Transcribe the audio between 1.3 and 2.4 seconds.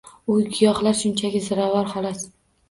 ziravor, xolos